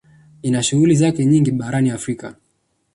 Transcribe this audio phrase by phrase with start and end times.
[0.43, 2.35] Ina shughuli zake nyingi barani Afrika